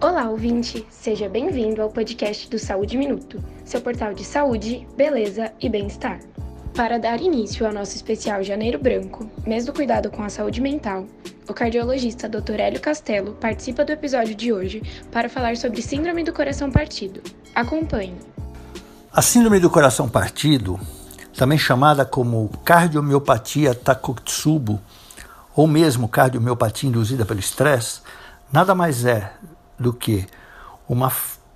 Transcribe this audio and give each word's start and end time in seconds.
Olá, 0.00 0.30
ouvinte! 0.30 0.86
Seja 0.88 1.28
bem-vindo 1.28 1.82
ao 1.82 1.90
podcast 1.90 2.48
do 2.48 2.56
Saúde 2.56 2.96
Minuto, 2.96 3.42
seu 3.64 3.80
portal 3.80 4.14
de 4.14 4.24
saúde, 4.24 4.86
beleza 4.96 5.52
e 5.60 5.68
bem-estar. 5.68 6.20
Para 6.72 7.00
dar 7.00 7.20
início 7.20 7.66
ao 7.66 7.72
nosso 7.72 7.96
especial 7.96 8.44
Janeiro 8.44 8.78
Branco, 8.78 9.28
mês 9.44 9.66
do 9.66 9.72
cuidado 9.72 10.08
com 10.08 10.22
a 10.22 10.28
saúde 10.28 10.60
mental, 10.60 11.04
o 11.48 11.52
cardiologista 11.52 12.28
Dr. 12.28 12.60
Hélio 12.60 12.80
Castelo 12.80 13.32
participa 13.40 13.84
do 13.84 13.90
episódio 13.90 14.36
de 14.36 14.52
hoje 14.52 14.84
para 15.10 15.28
falar 15.28 15.56
sobre 15.56 15.82
Síndrome 15.82 16.22
do 16.22 16.32
Coração 16.32 16.70
Partido. 16.70 17.20
Acompanhe! 17.52 18.20
A 19.12 19.20
Síndrome 19.20 19.58
do 19.58 19.68
Coração 19.68 20.08
Partido, 20.08 20.78
também 21.36 21.58
chamada 21.58 22.04
como 22.04 22.48
cardiomiopatia 22.64 23.74
Takotsubo, 23.74 24.80
ou 25.56 25.66
mesmo 25.66 26.08
cardiomiopatia 26.08 26.88
induzida 26.88 27.26
pelo 27.26 27.40
estresse, 27.40 28.00
nada 28.52 28.76
mais 28.76 29.04
é 29.04 29.32
do 29.78 29.92
que 29.92 30.26
uma 30.88 31.10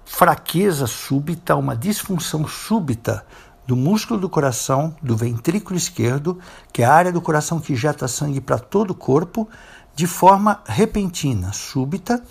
fraqueza 0.05 0.87
súbita, 0.87 1.57
uma 1.57 1.75
disfunção 1.75 2.47
súbita 2.47 3.25
do 3.67 3.77
músculo 3.77 4.21
do 4.21 4.29
coração, 4.29 4.95
do 5.03 5.17
ventrículo 5.17 5.77
esquerdo, 5.77 6.39
que 6.73 6.83
é 6.83 6.85
a 6.85 6.93
área 6.93 7.13
do 7.13 7.21
coração 7.21 7.61
que 7.61 7.73
injeta 7.73 8.09
sangue 8.09 8.41
para 8.41 8.59
todo 8.59 8.91
o 8.91 8.95
corpo, 8.95 9.49
de 9.95 10.07
forma 10.07 10.61
repentina, 10.67 11.53
súbita, 11.53 12.23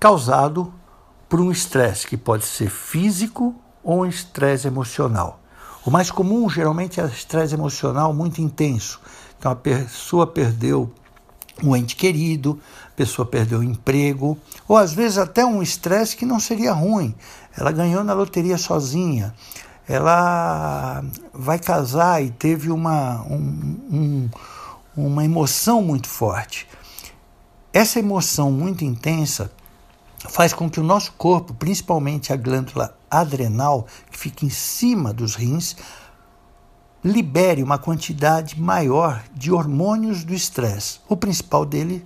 causado 0.00 0.72
por 1.28 1.40
um 1.40 1.50
estresse 1.50 2.06
que 2.06 2.16
pode 2.16 2.44
ser 2.44 2.70
físico 2.70 3.54
ou 3.82 4.00
um 4.00 4.06
estresse 4.06 4.66
emocional. 4.66 5.40
O 5.84 5.90
mais 5.90 6.10
comum 6.10 6.48
geralmente 6.48 7.00
é 7.00 7.04
estresse 7.04 7.54
emocional 7.54 8.14
muito 8.14 8.40
intenso. 8.40 9.00
Então 9.38 9.52
a 9.52 9.56
pessoa 9.56 10.26
perdeu 10.26 10.90
um 11.62 11.76
ente 11.76 11.94
querido, 11.96 12.60
a 12.86 12.96
pessoa 12.96 13.26
perdeu 13.26 13.60
o 13.60 13.64
emprego, 13.64 14.36
ou 14.66 14.76
às 14.76 14.92
vezes 14.92 15.18
até 15.18 15.44
um 15.44 15.62
estresse 15.62 16.16
que 16.16 16.26
não 16.26 16.40
seria 16.40 16.72
ruim. 16.72 17.14
Ela 17.56 17.70
ganhou 17.70 18.02
na 18.02 18.12
loteria 18.12 18.58
sozinha, 18.58 19.34
ela 19.88 21.04
vai 21.32 21.58
casar 21.58 22.22
e 22.22 22.30
teve 22.30 22.70
uma, 22.70 23.22
um, 23.22 23.78
um, 23.92 24.30
uma 24.96 25.24
emoção 25.24 25.82
muito 25.82 26.08
forte. 26.08 26.66
Essa 27.72 27.98
emoção 27.98 28.50
muito 28.50 28.84
intensa 28.84 29.50
faz 30.28 30.52
com 30.52 30.70
que 30.70 30.80
o 30.80 30.84
nosso 30.84 31.12
corpo, 31.12 31.52
principalmente 31.54 32.32
a 32.32 32.36
glândula 32.36 32.96
adrenal, 33.10 33.86
que 34.10 34.18
fica 34.18 34.46
em 34.46 34.50
cima 34.50 35.12
dos 35.12 35.34
rins, 35.34 35.76
libere 37.04 37.62
uma 37.62 37.76
quantidade 37.76 38.58
maior 38.58 39.22
de 39.34 39.52
hormônios 39.52 40.24
do 40.24 40.32
estresse. 40.32 41.00
O 41.06 41.14
principal 41.14 41.66
deles 41.66 42.02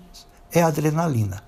é 0.51 0.61
a 0.61 0.67
adrenalina. 0.67 1.41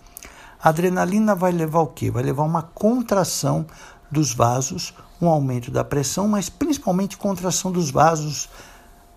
A 0.62 0.68
adrenalina 0.68 1.34
vai 1.34 1.50
levar 1.50 1.80
o 1.80 1.88
quê? 1.88 2.10
Vai 2.10 2.22
levar 2.22 2.44
uma 2.44 2.62
contração 2.62 3.66
dos 4.08 4.32
vasos, 4.32 4.94
um 5.20 5.28
aumento 5.28 5.70
da 5.70 5.82
pressão, 5.82 6.28
mas 6.28 6.48
principalmente 6.48 7.16
contração 7.16 7.72
dos 7.72 7.90
vasos 7.90 8.48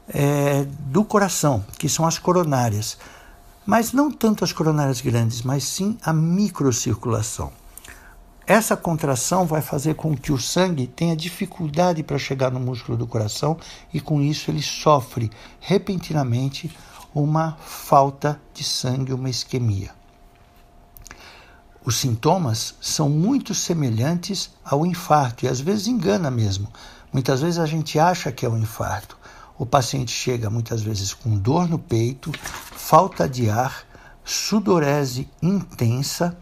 é, 0.08 0.66
do 0.80 1.04
coração, 1.04 1.64
que 1.78 1.88
são 1.88 2.08
as 2.08 2.18
coronárias. 2.18 2.98
Mas 3.66 3.94
não 3.94 4.12
tanto 4.12 4.44
as 4.44 4.52
coronárias 4.52 5.00
grandes, 5.00 5.44
mas 5.44 5.64
sim 5.64 5.98
a 6.04 6.12
microcirculação. 6.12 7.52
Essa 8.46 8.76
contração 8.76 9.46
vai 9.46 9.62
fazer 9.62 9.96
com 9.96 10.18
que 10.18 10.32
o 10.32 10.38
sangue 10.38 10.86
tenha 10.86 11.16
dificuldade 11.16 12.04
para 12.04 12.18
chegar 12.18 12.52
no 12.52 12.60
músculo 12.60 12.98
do 12.98 13.08
coração 13.08 13.58
e 13.94 14.02
com 14.02 14.22
isso 14.22 14.52
ele 14.52 14.62
sofre 14.62 15.32
repentinamente 15.62 16.70
uma 17.16 17.58
falta 17.62 18.40
de 18.54 18.64
sangue, 18.64 19.14
uma 19.14 19.30
isquemia. 19.30 19.92
Os 21.86 21.98
sintomas 21.98 22.76
são 22.82 23.10
muito 23.10 23.54
semelhantes 23.54 24.52
ao 24.64 24.86
infarto 24.86 25.46
e 25.46 25.48
às 25.48 25.62
vezes 25.62 25.88
engana 25.88 26.30
mesmo. 26.30 26.68
Muitas 27.14 27.42
vezes 27.42 27.60
a 27.60 27.66
gente 27.66 27.98
acha 27.98 28.32
que 28.32 28.46
é 28.46 28.50
um 28.50 28.58
infarto. 28.58 29.18
O 29.58 29.66
paciente 29.66 30.12
chega 30.12 30.50
muitas 30.50 30.82
vezes 30.82 31.14
com 31.14 31.38
dor 31.38 31.70
no 31.70 31.80
peito, 31.80 32.32
falta 32.42 33.28
de 33.28 33.50
ar, 33.50 33.86
sudorese 34.26 35.30
intensa, 35.42 36.38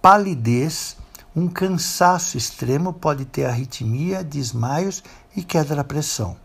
palidez 0.00 0.96
um 1.34 1.48
cansaço 1.48 2.36
extremo 2.36 2.92
pode 2.92 3.24
ter 3.24 3.46
arritmia, 3.46 4.22
desmaios 4.22 5.02
e 5.34 5.42
queda 5.42 5.74
da 5.74 5.82
pressão. 5.82 6.36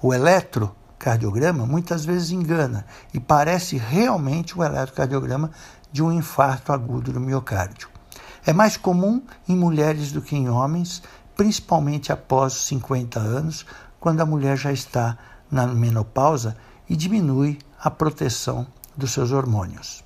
O 0.00 0.14
eletrocardiograma 0.14 1.66
muitas 1.66 2.04
vezes 2.04 2.30
engana 2.30 2.86
e 3.12 3.20
parece 3.20 3.76
realmente 3.76 4.58
o 4.58 4.64
eletrocardiograma 4.64 5.50
de 5.92 6.02
um 6.02 6.10
infarto 6.10 6.72
agudo 6.72 7.12
do 7.12 7.20
miocárdio. 7.20 7.90
É 8.44 8.52
mais 8.52 8.76
comum 8.76 9.22
em 9.46 9.54
mulheres 9.54 10.10
do 10.10 10.22
que 10.22 10.34
em 10.34 10.48
homens, 10.48 11.02
principalmente 11.36 12.10
após 12.10 12.54
os 12.54 12.66
50 12.66 13.20
anos, 13.20 13.66
quando 14.00 14.22
a 14.22 14.26
mulher 14.26 14.56
já 14.56 14.72
está 14.72 15.16
na 15.50 15.66
menopausa 15.66 16.56
e 16.88 16.96
diminui 16.96 17.58
a 17.78 17.90
proteção 17.90 18.66
dos 18.96 19.12
seus 19.12 19.30
hormônios. 19.30 20.02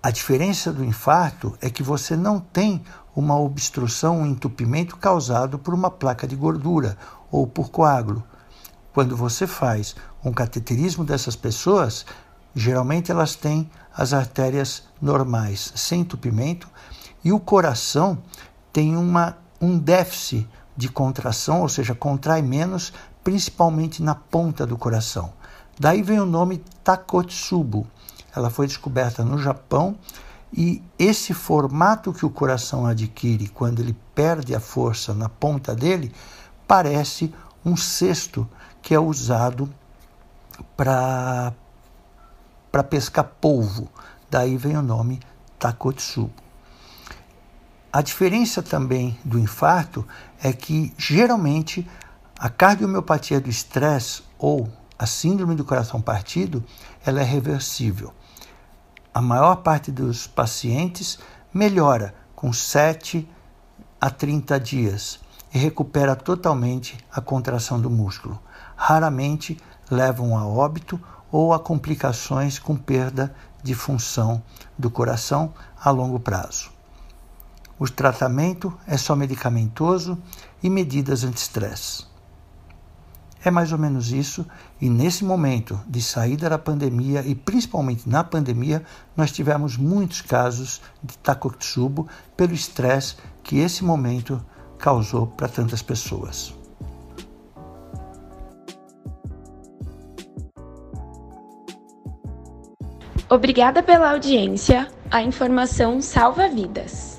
A 0.00 0.12
diferença 0.12 0.72
do 0.72 0.84
infarto 0.84 1.58
é 1.60 1.68
que 1.68 1.82
você 1.82 2.14
não 2.14 2.38
tem 2.38 2.84
uma 3.16 3.36
obstrução, 3.36 4.20
um 4.20 4.26
entupimento 4.26 4.96
causado 4.96 5.58
por 5.58 5.74
uma 5.74 5.90
placa 5.90 6.24
de 6.24 6.36
gordura 6.36 6.96
ou 7.32 7.48
por 7.48 7.68
coágulo. 7.68 8.22
Quando 8.94 9.16
você 9.16 9.44
faz 9.44 9.96
um 10.24 10.32
cateterismo 10.32 11.04
dessas 11.04 11.34
pessoas, 11.34 12.06
geralmente 12.54 13.10
elas 13.10 13.34
têm 13.34 13.68
as 13.92 14.12
artérias 14.12 14.84
normais, 15.02 15.72
sem 15.74 16.02
entupimento, 16.02 16.68
e 17.24 17.32
o 17.32 17.40
coração 17.40 18.18
tem 18.72 18.96
uma, 18.96 19.36
um 19.60 19.76
déficit 19.76 20.48
de 20.76 20.88
contração, 20.88 21.62
ou 21.62 21.68
seja, 21.68 21.92
contrai 21.92 22.40
menos, 22.40 22.92
principalmente 23.24 24.00
na 24.00 24.14
ponta 24.14 24.64
do 24.64 24.78
coração. 24.78 25.32
Daí 25.76 26.02
vem 26.02 26.20
o 26.20 26.26
nome 26.26 26.62
Takotsubo 26.84 27.84
ela 28.38 28.50
foi 28.50 28.66
descoberta 28.66 29.24
no 29.24 29.38
Japão 29.38 29.98
e 30.52 30.82
esse 30.98 31.34
formato 31.34 32.12
que 32.12 32.24
o 32.24 32.30
coração 32.30 32.86
adquire 32.86 33.48
quando 33.48 33.80
ele 33.80 33.96
perde 34.14 34.54
a 34.54 34.60
força 34.60 35.12
na 35.12 35.28
ponta 35.28 35.74
dele 35.74 36.12
parece 36.66 37.34
um 37.64 37.76
cesto 37.76 38.48
que 38.80 38.94
é 38.94 39.00
usado 39.00 39.68
para 40.76 41.52
para 42.70 42.84
pescar 42.84 43.24
polvo. 43.40 43.88
Daí 44.30 44.56
vem 44.56 44.76
o 44.76 44.82
nome 44.82 45.20
Takotsubo. 45.58 46.32
A 47.90 48.02
diferença 48.02 48.62
também 48.62 49.18
do 49.24 49.38
infarto 49.38 50.06
é 50.42 50.52
que 50.52 50.92
geralmente 50.98 51.88
a 52.38 52.50
cardiomiopatia 52.50 53.40
do 53.40 53.48
estresse 53.48 54.22
ou 54.38 54.68
a 54.98 55.06
síndrome 55.06 55.54
do 55.54 55.64
coração 55.64 56.00
partido, 56.00 56.62
ela 57.04 57.20
é 57.20 57.24
reversível 57.24 58.12
a 59.12 59.20
maior 59.20 59.56
parte 59.56 59.90
dos 59.90 60.26
pacientes 60.26 61.18
melhora 61.52 62.14
com 62.34 62.52
7 62.52 63.28
a 64.00 64.10
30 64.10 64.60
dias 64.60 65.20
e 65.52 65.58
recupera 65.58 66.14
totalmente 66.14 66.96
a 67.12 67.20
contração 67.20 67.80
do 67.80 67.90
músculo. 67.90 68.40
Raramente 68.76 69.58
levam 69.90 70.36
a 70.36 70.46
óbito 70.46 71.00
ou 71.30 71.52
a 71.52 71.58
complicações 71.58 72.58
com 72.58 72.76
perda 72.76 73.34
de 73.62 73.74
função 73.74 74.42
do 74.78 74.90
coração 74.90 75.52
a 75.82 75.90
longo 75.90 76.20
prazo. 76.20 76.70
O 77.78 77.88
tratamento 77.88 78.76
é 78.86 78.96
só 78.96 79.14
medicamentoso 79.14 80.18
e 80.62 80.68
medidas 80.68 81.22
anti-estresse. 81.22 82.07
É 83.44 83.50
mais 83.50 83.72
ou 83.72 83.78
menos 83.78 84.10
isso, 84.12 84.44
e 84.80 84.90
nesse 84.90 85.24
momento 85.24 85.80
de 85.86 86.02
saída 86.02 86.50
da 86.50 86.58
pandemia, 86.58 87.22
e 87.24 87.34
principalmente 87.34 88.08
na 88.08 88.24
pandemia, 88.24 88.82
nós 89.16 89.30
tivemos 89.30 89.76
muitos 89.76 90.20
casos 90.20 90.80
de 91.02 91.16
Takotsubo 91.18 92.08
pelo 92.36 92.52
estresse 92.52 93.16
que 93.42 93.58
esse 93.58 93.84
momento 93.84 94.44
causou 94.78 95.26
para 95.26 95.48
tantas 95.48 95.82
pessoas. 95.82 96.54
Obrigada 103.30 103.82
pela 103.82 104.12
audiência. 104.12 104.88
A 105.10 105.22
informação 105.22 106.00
salva 106.00 106.48
vidas. 106.48 107.17